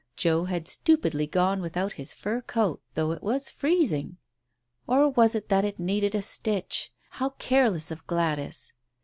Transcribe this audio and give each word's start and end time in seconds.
Joe 0.15 0.45
had 0.45 0.67
stupidly 0.67 1.27
gone 1.27 1.61
without 1.61 1.93
his 1.93 2.11
fur 2.15 2.41
coat, 2.41 2.81
though 2.95 3.11
it 3.11 3.21
was 3.21 3.51
freezing. 3.51 4.17
Or 4.87 5.07
was 5.11 5.35
it 5.35 5.47
that 5.49 5.63
it 5.63 5.77
needed 5.77 6.15
a 6.15 6.23
stitch? 6.23 6.91
How 7.11 7.29
careless 7.37 7.91
of 7.91 8.07
Gladys 8.07 8.73